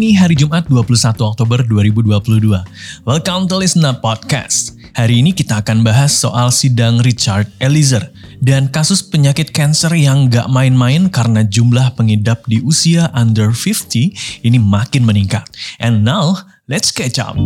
ini 0.00 0.16
hari 0.16 0.32
Jumat 0.32 0.64
21 0.64 1.12
Oktober 1.20 1.60
2022. 1.60 2.56
Welcome 3.04 3.44
to 3.52 3.60
Listener 3.60 3.92
Podcast. 4.00 4.72
Hari 4.96 5.20
ini 5.20 5.36
kita 5.36 5.60
akan 5.60 5.84
bahas 5.84 6.16
soal 6.16 6.48
sidang 6.48 7.04
Richard 7.04 7.52
Eliezer 7.60 8.08
dan 8.40 8.72
kasus 8.72 9.04
penyakit 9.04 9.52
kanker 9.52 9.92
yang 9.92 10.32
gak 10.32 10.48
main-main 10.48 11.12
karena 11.12 11.44
jumlah 11.44 11.92
pengidap 12.00 12.48
di 12.48 12.64
usia 12.64 13.12
under 13.12 13.52
50 13.52 14.40
ini 14.40 14.56
makin 14.56 15.04
meningkat. 15.04 15.44
And 15.76 16.00
now, 16.00 16.48
let's 16.64 16.88
catch 16.88 17.20
up. 17.20 17.36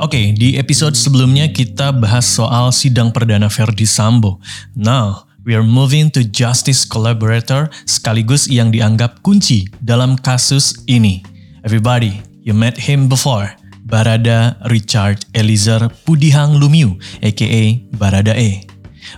Oke, 0.00 0.16
okay, 0.16 0.26
di 0.32 0.56
episode 0.56 0.96
sebelumnya 0.96 1.52
kita 1.52 1.92
bahas 1.92 2.24
soal 2.24 2.72
sidang 2.72 3.12
perdana 3.12 3.52
Verdi 3.52 3.84
Sambo. 3.84 4.40
Now, 4.72 5.27
we 5.44 5.54
are 5.54 5.66
moving 5.66 6.10
to 6.10 6.24
justice 6.26 6.82
collaborator 6.86 7.70
sekaligus 7.86 8.50
yang 8.50 8.74
dianggap 8.74 9.22
kunci 9.22 9.68
dalam 9.84 10.18
kasus 10.18 10.74
ini. 10.90 11.22
Everybody, 11.62 12.22
you 12.42 12.54
met 12.54 12.78
him 12.78 13.06
before. 13.06 13.50
Barada 13.88 14.60
Richard 14.68 15.24
Eliezer 15.32 15.88
Pudihang 16.04 16.60
Lumiu, 16.60 17.00
aka 17.24 17.80
Barada 17.96 18.36
E. 18.36 18.68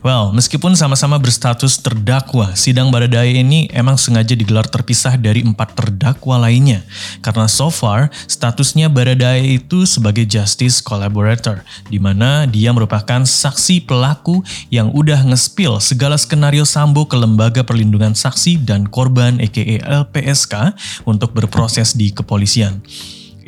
Well, 0.00 0.32
meskipun 0.32 0.72
sama-sama 0.80 1.20
berstatus 1.20 1.76
terdakwa, 1.76 2.56
sidang 2.56 2.88
Baradae 2.88 3.36
ini 3.36 3.68
emang 3.68 4.00
sengaja 4.00 4.32
digelar 4.32 4.64
terpisah 4.64 5.20
dari 5.20 5.44
empat 5.44 5.76
terdakwa 5.76 6.40
lainnya. 6.40 6.80
Karena 7.20 7.44
so 7.44 7.68
far, 7.68 8.08
statusnya 8.24 8.88
Baradae 8.88 9.60
itu 9.60 9.84
sebagai 9.84 10.24
justice 10.24 10.80
collaborator, 10.80 11.60
di 11.92 12.00
mana 12.00 12.48
dia 12.48 12.72
merupakan 12.72 13.28
saksi 13.28 13.84
pelaku 13.84 14.40
yang 14.72 14.88
udah 14.88 15.20
ngespil 15.20 15.76
segala 15.84 16.16
skenario 16.16 16.64
Sambo 16.64 17.04
ke 17.04 17.20
Lembaga 17.20 17.60
Perlindungan 17.60 18.16
Saksi 18.16 18.56
dan 18.56 18.88
Korban 18.88 19.36
aka 19.36 19.84
LPSK 19.84 20.80
untuk 21.04 21.36
berproses 21.36 21.92
di 21.92 22.08
kepolisian. 22.08 22.80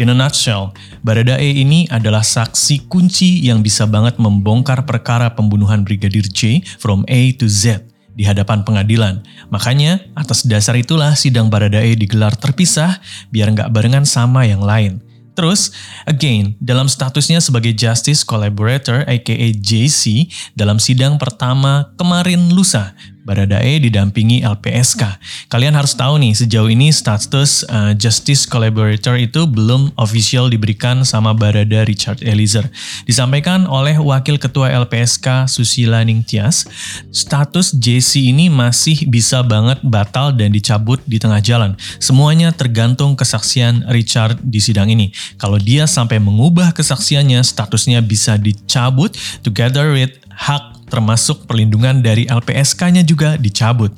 In 0.01 0.09
a 0.09 0.17
nutshell, 0.17 0.73
Baradae 1.05 1.53
ini 1.53 1.85
adalah 1.93 2.25
saksi 2.25 2.89
kunci 2.89 3.45
yang 3.45 3.61
bisa 3.61 3.85
banget 3.85 4.17
membongkar 4.17 4.89
perkara 4.89 5.29
pembunuhan 5.37 5.85
Brigadir 5.85 6.25
J 6.25 6.65
from 6.81 7.05
A 7.13 7.37
to 7.37 7.45
Z 7.45 7.85
di 8.17 8.25
hadapan 8.25 8.65
pengadilan. 8.65 9.21
Makanya, 9.53 10.01
atas 10.17 10.49
dasar 10.49 10.81
itulah 10.81 11.13
sidang 11.13 11.53
Baradae 11.53 11.93
digelar 11.93 12.33
terpisah 12.33 13.05
biar 13.29 13.53
nggak 13.53 13.69
barengan 13.69 14.09
sama 14.09 14.49
yang 14.49 14.65
lain. 14.65 15.05
Terus, 15.33 15.73
again, 16.05 16.57
dalam 16.61 16.93
statusnya 16.93 17.41
sebagai 17.41 17.73
Justice 17.73 18.21
Collaborator 18.21 19.05
aka 19.09 19.49
JC 19.57 20.29
dalam 20.53 20.77
sidang 20.77 21.17
pertama 21.17 21.89
kemarin 21.97 22.53
lusa, 22.53 22.93
Baradae 23.23 23.79
didampingi 23.79 24.43
LPSK. 24.43 25.03
Kalian 25.47 25.79
harus 25.79 25.95
tahu 25.95 26.19
nih, 26.19 26.35
sejauh 26.35 26.67
ini 26.67 26.91
status 26.91 27.63
uh, 27.71 27.95
Justice 27.95 28.51
Collaborator 28.51 29.15
itu 29.15 29.47
belum 29.47 29.95
official 29.95 30.51
diberikan 30.51 31.07
sama 31.07 31.31
Barada 31.31 31.87
Richard 31.87 32.19
Eliezer. 32.19 32.67
Disampaikan 33.07 33.71
oleh 33.71 33.95
Wakil 33.95 34.43
Ketua 34.43 34.75
LPSK 34.75 35.47
Susila 35.47 36.03
Ningtyas, 36.03 36.67
status 37.15 37.71
JC 37.79 38.35
ini 38.35 38.51
masih 38.51 39.07
bisa 39.07 39.47
banget 39.47 39.79
batal 39.87 40.35
dan 40.35 40.51
dicabut 40.51 40.99
di 41.07 41.23
tengah 41.23 41.39
jalan. 41.39 41.79
Semuanya 42.03 42.51
tergantung 42.51 43.15
kesaksian 43.15 43.87
Richard 43.95 44.43
di 44.43 44.59
sidang 44.59 44.91
ini. 44.91 45.15
Kalau 45.39 45.63
dia 45.63 45.87
sampai 45.87 46.19
mengubah 46.19 46.75
kesaksiannya, 46.75 47.39
statusnya 47.47 48.03
bisa 48.03 48.35
dicabut 48.35 49.15
together 49.47 49.95
with 49.95 50.19
hak 50.35 50.82
termasuk 50.93 51.49
perlindungan 51.49 52.05
dari 52.05 52.29
LPSK-nya 52.29 53.01
juga 53.01 53.41
dicabut. 53.41 53.97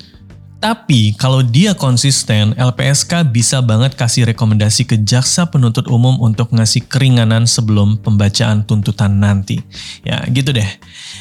Tapi 0.65 1.13
kalau 1.13 1.45
dia 1.45 1.77
konsisten, 1.77 2.57
LPSK 2.57 3.29
bisa 3.29 3.61
banget 3.61 3.93
kasih 3.93 4.25
rekomendasi 4.33 4.89
ke 4.89 4.97
jaksa 4.97 5.45
penuntut 5.45 5.85
umum 5.85 6.17
untuk 6.17 6.49
ngasih 6.49 6.89
keringanan 6.89 7.45
sebelum 7.45 8.01
pembacaan 8.01 8.65
tuntutan 8.65 9.13
nanti. 9.21 9.61
Ya 10.01 10.25
gitu 10.25 10.57
deh. 10.57 10.65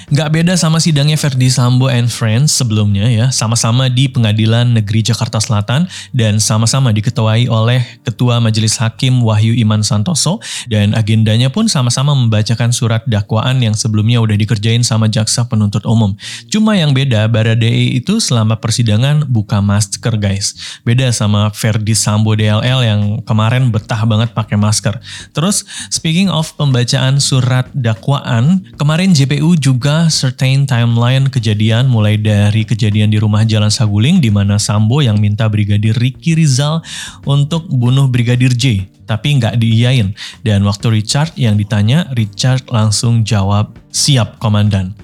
Nggak 0.08 0.28
beda 0.32 0.56
sama 0.56 0.80
sidangnya 0.80 1.20
Verdi 1.20 1.52
Sambo 1.52 1.92
and 1.92 2.08
Friends 2.08 2.56
sebelumnya 2.56 3.04
ya. 3.12 3.28
Sama-sama 3.36 3.92
di 3.92 4.08
Pengadilan 4.08 4.80
Negeri 4.80 5.04
Jakarta 5.04 5.44
Selatan 5.44 5.92
dan 6.16 6.40
sama-sama 6.40 6.88
diketuai 6.96 7.44
oleh 7.44 7.84
Ketua 8.00 8.40
Majelis 8.40 8.80
Hakim 8.80 9.20
Wahyu 9.20 9.52
Iman 9.60 9.84
Santoso 9.84 10.40
dan 10.72 10.96
agendanya 10.96 11.52
pun 11.52 11.68
sama-sama 11.68 12.16
membacakan 12.16 12.72
surat 12.72 13.04
dakwaan 13.04 13.60
yang 13.60 13.76
sebelumnya 13.76 14.24
udah 14.24 14.40
dikerjain 14.40 14.80
sama 14.80 15.12
jaksa 15.12 15.44
penuntut 15.52 15.84
umum. 15.84 16.16
Cuma 16.48 16.80
yang 16.80 16.96
beda, 16.96 17.28
Baradae 17.28 17.92
itu 17.92 18.24
selama 18.24 18.56
persidangan 18.56 19.33
buka 19.34 19.58
masker 19.58 20.14
guys. 20.14 20.54
Beda 20.86 21.10
sama 21.10 21.50
Verdi 21.50 21.98
Sambo 21.98 22.38
DLL 22.38 22.86
yang 22.86 23.02
kemarin 23.26 23.74
betah 23.74 24.06
banget 24.06 24.30
pakai 24.30 24.54
masker. 24.54 24.94
Terus 25.34 25.66
speaking 25.90 26.30
of 26.30 26.54
pembacaan 26.54 27.18
surat 27.18 27.66
dakwaan, 27.74 28.62
kemarin 28.78 29.10
JPU 29.10 29.58
juga 29.58 30.06
certain 30.06 30.70
timeline 30.70 31.26
kejadian 31.26 31.90
mulai 31.90 32.14
dari 32.14 32.62
kejadian 32.62 33.10
di 33.10 33.18
rumah 33.18 33.42
Jalan 33.42 33.74
Saguling 33.74 34.22
di 34.22 34.30
mana 34.30 34.62
Sambo 34.62 35.02
yang 35.02 35.18
minta 35.18 35.50
Brigadir 35.50 35.98
Ricky 35.98 36.38
Rizal 36.38 36.78
untuk 37.26 37.66
bunuh 37.66 38.06
Brigadir 38.06 38.54
J 38.54 38.94
tapi 39.04 39.36
nggak 39.36 39.60
diiyain. 39.60 40.16
Dan 40.40 40.64
waktu 40.64 41.00
Richard 41.00 41.36
yang 41.36 41.60
ditanya, 41.60 42.08
Richard 42.16 42.64
langsung 42.72 43.22
jawab, 43.22 43.76
siap 43.92 44.40
komandan. 44.40 44.96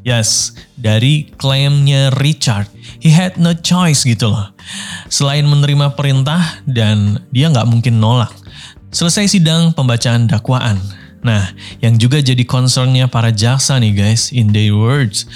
Yes, 0.00 0.56
dari 0.80 1.28
klaimnya 1.36 2.08
Richard, 2.16 2.72
he 3.04 3.12
had 3.12 3.36
no 3.36 3.52
choice 3.52 4.08
gitu 4.08 4.32
loh. 4.32 4.48
Selain 5.12 5.44
menerima 5.44 5.92
perintah 5.92 6.64
dan 6.64 7.20
dia 7.28 7.52
nggak 7.52 7.68
mungkin 7.68 8.00
nolak. 8.00 8.32
Selesai 8.90 9.28
sidang 9.28 9.76
pembacaan 9.76 10.24
dakwaan. 10.24 10.80
Nah, 11.20 11.52
yang 11.84 12.00
juga 12.00 12.16
jadi 12.24 12.40
concernnya 12.48 13.12
para 13.12 13.28
jaksa 13.28 13.76
nih 13.76 13.92
guys, 13.92 14.32
in 14.32 14.56
their 14.56 14.72
words. 14.72 15.28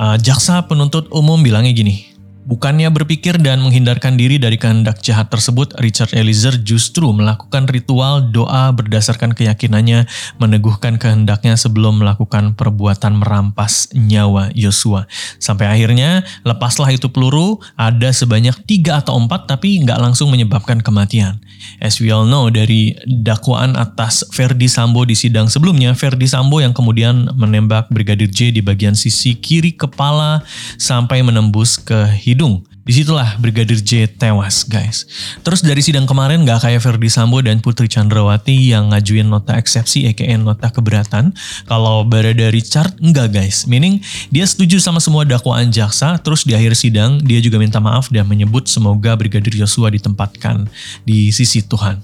Uh, 0.00 0.16
jaksa 0.16 0.64
penuntut 0.64 1.04
umum 1.12 1.44
bilangnya 1.44 1.76
gini, 1.76 2.07
Bukannya 2.48 2.88
berpikir 2.88 3.36
dan 3.44 3.60
menghindarkan 3.60 4.16
diri 4.16 4.40
dari 4.40 4.56
kehendak 4.56 5.04
jahat 5.04 5.28
tersebut, 5.28 5.76
Richard 5.84 6.16
Eliezer 6.16 6.56
justru 6.64 7.12
melakukan 7.12 7.68
ritual 7.68 8.32
doa 8.32 8.72
berdasarkan 8.72 9.36
keyakinannya 9.36 10.08
meneguhkan 10.40 10.96
kehendaknya 10.96 11.60
sebelum 11.60 12.00
melakukan 12.00 12.56
perbuatan 12.56 13.20
merampas 13.20 13.92
nyawa 13.92 14.48
Yosua. 14.56 15.04
Sampai 15.36 15.68
akhirnya, 15.68 16.24
lepaslah 16.40 16.88
itu 16.88 17.12
peluru, 17.12 17.60
ada 17.76 18.08
sebanyak 18.16 18.56
tiga 18.64 19.04
atau 19.04 19.20
empat 19.20 19.44
tapi 19.44 19.84
nggak 19.84 20.00
langsung 20.00 20.32
menyebabkan 20.32 20.80
kematian. 20.80 21.44
As 21.84 22.00
we 22.00 22.08
all 22.08 22.24
know 22.24 22.48
dari 22.48 22.96
dakwaan 23.04 23.76
atas 23.76 24.24
Verdi 24.32 24.72
Sambo 24.72 25.04
di 25.04 25.12
sidang 25.12 25.52
sebelumnya, 25.52 25.92
Verdi 25.92 26.24
Sambo 26.24 26.64
yang 26.64 26.72
kemudian 26.72 27.28
menembak 27.36 27.92
Brigadir 27.92 28.32
J 28.32 28.56
di 28.56 28.64
bagian 28.64 28.96
sisi 28.96 29.36
kiri 29.36 29.76
kepala 29.76 30.40
sampai 30.80 31.20
menembus 31.20 31.76
ke 31.76 32.08
hidung 32.16 32.37
hidung. 32.38 32.62
Di 32.86 32.96
situlah 32.96 33.36
Brigadir 33.36 33.82
J 33.82 34.06
tewas 34.08 34.64
guys. 34.64 35.04
Terus 35.44 35.60
dari 35.60 35.84
sidang 35.84 36.08
kemarin 36.08 36.48
gak 36.48 36.64
kayak 36.64 36.80
Verdi 36.80 37.12
Sambo 37.12 37.42
dan 37.44 37.60
Putri 37.60 37.84
Chandrawati 37.84 38.72
yang 38.72 38.94
ngajuin 38.94 39.28
nota 39.28 39.58
eksepsi 39.60 40.08
aka 40.08 40.38
nota 40.40 40.72
keberatan. 40.72 41.36
Kalau 41.68 42.06
Barada 42.06 42.48
Richard 42.48 42.96
enggak 43.02 43.36
guys. 43.36 43.68
Meaning 43.68 44.00
dia 44.32 44.46
setuju 44.48 44.80
sama 44.80 45.04
semua 45.04 45.28
dakwaan 45.28 45.68
jaksa. 45.68 46.16
Terus 46.22 46.48
di 46.48 46.56
akhir 46.56 46.78
sidang 46.80 47.20
dia 47.20 47.42
juga 47.44 47.60
minta 47.60 47.76
maaf 47.76 48.08
dan 48.08 48.24
menyebut 48.24 48.64
semoga 48.70 49.12
Brigadir 49.18 49.52
Yosua 49.58 49.92
ditempatkan 49.92 50.70
di 51.04 51.28
sisi 51.28 51.60
Tuhan. 51.60 52.00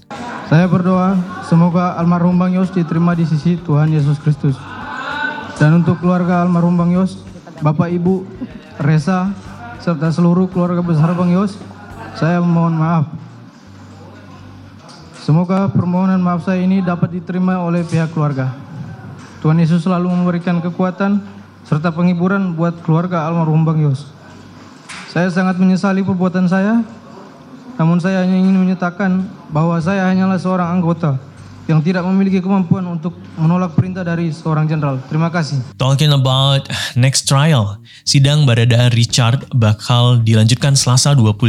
Saya 0.52 0.68
berdoa 0.68 1.16
semoga 1.48 1.96
almarhum 1.96 2.36
Bang 2.36 2.52
Yos 2.52 2.68
diterima 2.74 3.16
di 3.16 3.24
sisi 3.24 3.56
Tuhan 3.56 3.88
Yesus 3.88 4.20
Kristus. 4.20 4.58
Dan 5.56 5.80
untuk 5.80 6.02
keluarga 6.04 6.44
almarhum 6.44 6.76
Bang 6.76 6.92
Yos, 6.92 7.24
Bapak 7.64 7.88
Ibu, 7.88 8.26
Resa, 8.84 9.32
serta 9.84 10.08
seluruh 10.08 10.48
keluarga 10.48 10.80
besar 10.80 11.12
Bang 11.12 11.28
Yos, 11.28 11.60
saya 12.16 12.40
mohon 12.40 12.72
maaf. 12.72 13.04
Semoga 15.20 15.68
permohonan 15.68 16.24
maaf 16.24 16.48
saya 16.48 16.64
ini 16.64 16.80
dapat 16.80 17.20
diterima 17.20 17.60
oleh 17.60 17.84
pihak 17.84 18.16
keluarga. 18.16 18.56
Tuhan 19.44 19.60
Yesus 19.60 19.84
selalu 19.84 20.08
memberikan 20.08 20.56
kekuatan 20.64 21.20
serta 21.68 21.92
penghiburan 21.92 22.56
buat 22.56 22.80
keluarga 22.80 23.28
almarhum 23.28 23.60
Bang 23.60 23.76
Yos. 23.84 24.08
Saya 25.12 25.28
sangat 25.28 25.60
menyesali 25.60 26.00
perbuatan 26.00 26.48
saya, 26.48 26.80
namun 27.76 28.00
saya 28.00 28.24
hanya 28.24 28.40
ingin 28.40 28.56
menyatakan 28.56 29.28
bahwa 29.52 29.76
saya 29.84 30.08
hanyalah 30.08 30.40
seorang 30.40 30.80
anggota 30.80 31.20
yang 31.64 31.80
tidak 31.80 32.04
memiliki 32.04 32.44
kemampuan 32.44 32.84
untuk 32.84 33.16
menolak 33.40 33.72
perintah 33.72 34.04
dari 34.04 34.28
seorang 34.28 34.68
jenderal. 34.68 35.00
Terima 35.08 35.32
kasih. 35.32 35.64
Talking 35.80 36.12
about 36.12 36.68
next 36.92 37.24
trial, 37.24 37.80
sidang 38.04 38.44
Barada 38.44 38.92
Richard 38.92 39.48
bakal 39.56 40.20
dilanjutkan 40.20 40.76
Selasa 40.76 41.16
25 41.16 41.40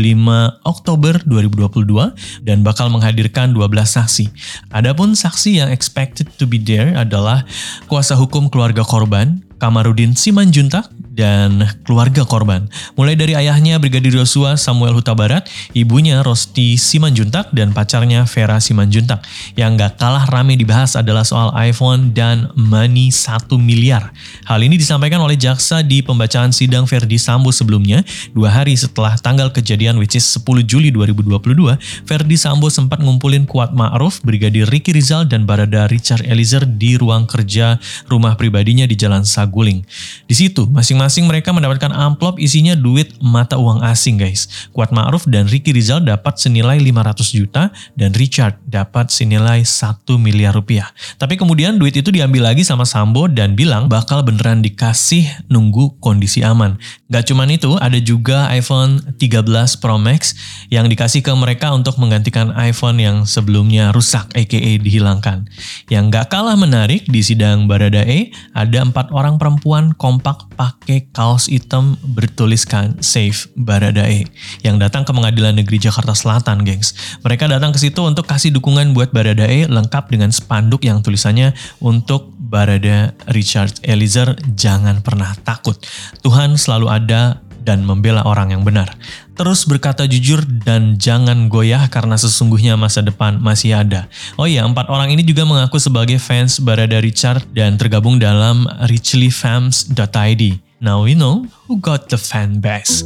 Oktober 0.64 1.20
2022 1.28 2.48
dan 2.48 2.64
bakal 2.64 2.88
menghadirkan 2.88 3.52
12 3.52 3.68
saksi. 3.84 4.26
Adapun 4.72 5.14
saksi 5.14 5.60
yang 5.60 5.70
expected 5.72 6.32
to 6.40 6.48
be 6.48 6.60
there 6.62 6.96
adalah 6.96 7.44
kuasa 7.92 8.16
hukum 8.16 8.48
keluarga 8.48 8.88
korban, 8.88 9.44
Kamarudin 9.60 10.16
Simanjuntak 10.16 10.88
dan 11.16 11.64
keluarga 11.88 12.28
korban. 12.28 12.68
Mulai 13.00 13.16
dari 13.16 13.34
ayahnya 13.40 13.80
Brigadir 13.80 14.20
Yosua 14.20 14.60
Samuel 14.60 15.00
Huta 15.00 15.16
Barat, 15.16 15.48
ibunya 15.72 16.20
Rosti 16.20 16.76
Simanjuntak, 16.76 17.56
dan 17.56 17.72
pacarnya 17.72 18.28
Vera 18.28 18.60
Simanjuntak. 18.60 19.24
Yang 19.56 19.72
gak 19.80 19.94
kalah 19.96 20.28
rame 20.28 20.60
dibahas 20.60 21.00
adalah 21.00 21.24
soal 21.24 21.56
iPhone 21.56 22.12
dan 22.12 22.52
money 22.60 23.16
1 23.16 23.48
miliar. 23.56 24.12
Hal 24.44 24.60
ini 24.60 24.76
disampaikan 24.76 25.24
oleh 25.24 25.40
jaksa 25.40 25.80
di 25.80 26.04
pembacaan 26.04 26.52
sidang 26.52 26.84
Verdi 26.84 27.16
Sambo 27.16 27.56
sebelumnya, 27.56 28.04
dua 28.36 28.52
hari 28.52 28.76
setelah 28.76 29.16
tanggal 29.16 29.56
kejadian 29.56 29.96
which 29.96 30.20
is 30.20 30.28
10 30.28 30.68
Juli 30.68 30.92
2022, 30.92 31.80
Verdi 32.04 32.36
Sambo 32.36 32.68
sempat 32.68 33.00
ngumpulin 33.00 33.48
Kuat 33.48 33.72
Ma'ruf, 33.72 34.20
Brigadir 34.28 34.68
Ricky 34.68 34.92
Rizal, 34.92 35.24
dan 35.32 35.48
Barada 35.48 35.88
Richard 35.88 36.28
Eliezer 36.28 36.68
di 36.68 37.00
ruang 37.00 37.24
kerja 37.24 37.80
rumah 38.12 38.36
pribadinya 38.36 38.84
di 38.84 39.00
Jalan 39.00 39.24
Saguling. 39.24 39.88
Di 40.28 40.36
situ, 40.36 40.68
masing-masing 40.68 41.05
mereka 41.26 41.54
mendapatkan 41.54 41.94
amplop 41.94 42.42
isinya 42.42 42.74
duit 42.74 43.14
mata 43.22 43.60
uang 43.60 43.86
asing 43.86 44.18
guys. 44.18 44.70
Kuat 44.72 44.90
Ma'ruf 44.90 45.28
dan 45.30 45.46
Ricky 45.46 45.76
Rizal 45.76 46.02
dapat 46.02 46.40
senilai 46.40 46.80
500 46.80 47.38
juta 47.38 47.70
dan 47.94 48.16
Richard 48.16 48.58
dapat 48.66 49.12
senilai 49.12 49.62
1 49.62 50.02
miliar 50.18 50.56
rupiah. 50.56 50.90
Tapi 51.20 51.36
kemudian 51.36 51.76
duit 51.76 51.94
itu 51.94 52.10
diambil 52.10 52.50
lagi 52.52 52.66
sama 52.66 52.88
Sambo 52.88 53.28
dan 53.28 53.60
bilang 53.60 53.92
bakal 53.92 54.24
beneran 54.24 54.64
dikasih 54.64 55.28
nunggu 55.52 56.00
kondisi 56.00 56.42
aman. 56.42 56.80
Gak 57.12 57.30
cuman 57.30 57.52
itu, 57.52 57.76
ada 57.78 58.00
juga 58.00 58.48
iPhone 58.56 58.98
13 59.20 59.46
Pro 59.84 60.00
Max 60.00 60.34
yang 60.72 60.88
dikasih 60.88 61.22
ke 61.22 61.34
mereka 61.36 61.76
untuk 61.76 62.00
menggantikan 62.00 62.56
iPhone 62.56 62.98
yang 62.98 63.28
sebelumnya 63.28 63.92
rusak 63.92 64.32
aka 64.32 64.72
dihilangkan. 64.80 65.46
Yang 65.92 66.06
gak 66.16 66.28
kalah 66.32 66.56
menarik 66.56 67.04
di 67.10 67.22
sidang 67.22 67.68
Baradae, 67.68 68.32
ada 68.56 68.80
empat 68.86 69.12
orang 69.12 69.36
perempuan 69.36 69.92
kompak 69.98 70.48
pakai 70.56 70.95
kaos 71.12 71.52
hitam 71.52 72.00
bertuliskan 72.04 73.02
Save 73.04 73.52
Baradae 73.58 74.30
yang 74.64 74.80
datang 74.80 75.04
ke 75.04 75.12
Pengadilan 75.12 75.58
Negeri 75.58 75.82
Jakarta 75.82 76.16
Selatan, 76.16 76.64
gengs. 76.64 76.96
Mereka 77.26 77.52
datang 77.52 77.76
ke 77.76 77.80
situ 77.82 78.00
untuk 78.06 78.30
kasih 78.30 78.54
dukungan 78.56 78.96
buat 78.96 79.12
Baradae 79.12 79.68
lengkap 79.68 80.12
dengan 80.14 80.32
spanduk 80.32 80.86
yang 80.88 81.04
tulisannya 81.04 81.52
untuk 81.84 82.32
Barada 82.38 83.12
Richard 83.34 83.82
Eliezer 83.82 84.38
jangan 84.54 85.02
pernah 85.02 85.34
takut. 85.44 85.76
Tuhan 86.22 86.56
selalu 86.56 86.88
ada 86.88 87.44
dan 87.66 87.82
membela 87.82 88.22
orang 88.24 88.54
yang 88.54 88.62
benar. 88.62 88.94
Terus 89.36 89.66
berkata 89.66 90.06
jujur 90.06 90.46
dan 90.46 90.96
jangan 90.96 91.50
goyah 91.50 91.90
karena 91.90 92.16
sesungguhnya 92.16 92.78
masa 92.78 93.02
depan 93.02 93.42
masih 93.42 93.76
ada. 93.76 94.08
Oh 94.40 94.46
iya, 94.46 94.64
empat 94.64 94.88
orang 94.88 95.12
ini 95.12 95.26
juga 95.26 95.44
mengaku 95.44 95.82
sebagai 95.82 96.22
fans 96.22 96.62
Barada 96.62 97.02
Richard 97.02 97.44
dan 97.52 97.76
tergabung 97.76 98.22
dalam 98.22 98.70
richlyfams.id. 98.88 100.44
Now 100.80 101.04
we 101.04 101.16
know 101.16 101.48
who 101.68 101.80
got 101.80 102.10
the 102.10 102.18
fan 102.18 102.60
base. 102.60 103.04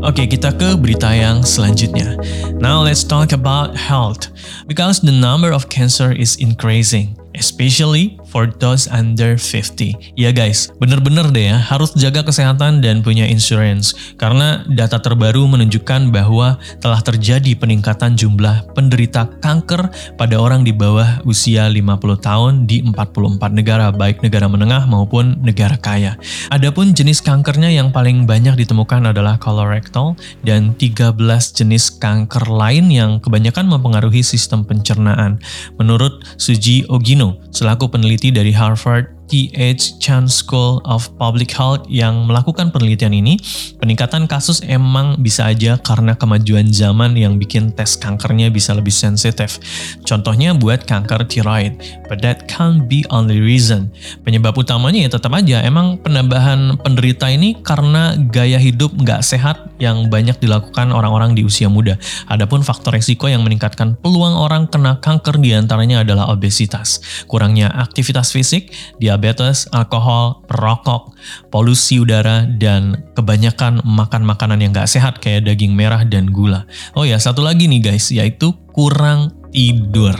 Oke, 0.00 0.24
kita 0.28 0.56
ke 0.56 0.76
berita 0.80 1.12
yang 1.12 1.44
selanjutnya. 1.44 2.16
Now 2.56 2.80
let's 2.84 3.04
talk 3.04 3.36
about 3.36 3.76
health. 3.76 4.32
Because 4.64 5.00
the 5.00 5.12
number 5.12 5.52
of 5.52 5.68
cancer 5.68 6.12
is 6.12 6.40
increasing 6.40 7.20
especially 7.34 8.19
for 8.30 8.46
those 8.46 8.86
under 8.88 9.34
50. 9.34 10.14
Ya 10.14 10.30
guys, 10.30 10.70
bener-bener 10.78 11.26
deh 11.34 11.50
ya, 11.50 11.58
harus 11.58 11.90
jaga 11.98 12.22
kesehatan 12.22 12.78
dan 12.78 13.02
punya 13.02 13.26
insurance. 13.26 13.92
Karena 14.14 14.62
data 14.70 15.02
terbaru 15.02 15.50
menunjukkan 15.50 16.14
bahwa 16.14 16.62
telah 16.78 17.02
terjadi 17.02 17.58
peningkatan 17.58 18.14
jumlah 18.14 18.70
penderita 18.72 19.26
kanker 19.42 19.90
pada 20.14 20.36
orang 20.38 20.62
di 20.62 20.70
bawah 20.70 21.20
usia 21.26 21.66
50 21.66 22.22
tahun 22.22 22.52
di 22.70 22.86
44 22.86 23.50
negara, 23.50 23.90
baik 23.90 24.22
negara 24.22 24.46
menengah 24.46 24.86
maupun 24.86 25.42
negara 25.42 25.74
kaya. 25.74 26.14
Adapun 26.54 26.94
jenis 26.94 27.18
kankernya 27.18 27.72
yang 27.72 27.90
paling 27.90 28.24
banyak 28.24 28.54
ditemukan 28.54 29.10
adalah 29.10 29.36
colorectal 29.42 30.14
dan 30.46 30.76
13 30.78 31.18
jenis 31.56 31.90
kanker 31.98 32.46
lain 32.46 32.92
yang 32.92 33.18
kebanyakan 33.18 33.66
mempengaruhi 33.66 34.22
sistem 34.22 34.62
pencernaan. 34.62 35.40
Menurut 35.80 36.22
Suji 36.36 36.84
Ogino, 36.92 37.40
selaku 37.50 37.88
peneliti 37.88 38.19
dari 38.28 38.52
Harvard 38.52 39.08
T.H. 39.30 40.02
Chan 40.02 40.26
School 40.26 40.82
of 40.82 41.06
Public 41.14 41.54
Health 41.54 41.86
yang 41.86 42.26
melakukan 42.26 42.74
penelitian 42.74 43.14
ini, 43.14 43.38
peningkatan 43.78 44.26
kasus 44.26 44.58
emang 44.66 45.14
bisa 45.22 45.46
aja 45.46 45.78
karena 45.78 46.18
kemajuan 46.18 46.66
zaman 46.74 47.14
yang 47.14 47.38
bikin 47.38 47.70
tes 47.70 47.94
kankernya 47.94 48.50
bisa 48.50 48.74
lebih 48.74 48.90
sensitif. 48.90 49.62
Contohnya 50.02 50.50
buat 50.50 50.82
kanker 50.82 51.30
tiroid, 51.30 51.78
but 52.10 52.18
that 52.18 52.50
can't 52.50 52.90
be 52.90 53.06
only 53.14 53.38
reason. 53.38 53.94
Penyebab 54.26 54.58
utamanya 54.58 55.06
ya 55.06 55.10
tetap 55.14 55.30
aja 55.30 55.62
emang 55.62 56.02
penambahan 56.02 56.74
penderita 56.82 57.30
ini 57.30 57.54
karena 57.62 58.18
gaya 58.34 58.58
hidup 58.58 58.90
nggak 58.98 59.22
sehat 59.22 59.70
yang 59.78 60.10
banyak 60.10 60.36
dilakukan 60.42 60.90
orang-orang 60.90 61.38
di 61.38 61.46
usia 61.46 61.70
muda. 61.70 61.96
Adapun 62.26 62.66
faktor 62.66 62.98
resiko 62.98 63.30
yang 63.30 63.46
meningkatkan 63.46 63.94
peluang 63.94 64.34
orang 64.34 64.66
kena 64.66 64.98
kanker 64.98 65.38
di 65.38 65.54
antaranya 65.54 66.02
adalah 66.02 66.28
obesitas, 66.34 67.00
kurangnya 67.30 67.70
aktivitas 67.72 68.34
fisik, 68.34 68.74
diabetes, 68.98 69.19
diabetes, 69.20 69.68
alkohol, 69.76 70.40
perokok, 70.48 71.12
polusi 71.52 72.00
udara, 72.00 72.48
dan 72.48 73.04
kebanyakan 73.12 73.84
makan 73.84 74.24
makanan 74.24 74.64
yang 74.64 74.72
gak 74.72 74.88
sehat 74.88 75.20
kayak 75.20 75.44
daging 75.44 75.76
merah 75.76 76.00
dan 76.08 76.32
gula. 76.32 76.64
Oh 76.96 77.04
ya, 77.04 77.20
satu 77.20 77.44
lagi 77.44 77.68
nih 77.68 77.92
guys, 77.92 78.08
yaitu 78.08 78.56
kurang 78.72 79.36
tidur. 79.52 80.16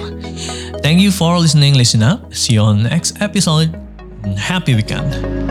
Thank 0.85 1.01
you 1.01 1.09
for 1.09 1.41
listening, 1.41 1.73
listen 1.73 2.05
up. 2.05 2.29
See 2.37 2.61
you 2.61 2.63
on 2.63 2.85
next 2.85 3.17
episode. 3.25 3.73
Happy 4.37 4.77
weekend. 4.77 5.50